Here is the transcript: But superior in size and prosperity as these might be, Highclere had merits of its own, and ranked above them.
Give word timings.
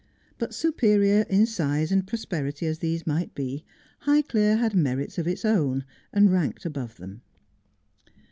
But 0.39 0.55
superior 0.55 1.27
in 1.29 1.45
size 1.45 1.91
and 1.91 2.07
prosperity 2.07 2.65
as 2.65 2.79
these 2.79 3.05
might 3.05 3.35
be, 3.35 3.63
Highclere 4.07 4.57
had 4.57 4.73
merits 4.75 5.19
of 5.19 5.27
its 5.27 5.45
own, 5.45 5.85
and 6.11 6.31
ranked 6.31 6.65
above 6.65 6.97
them. 6.97 7.21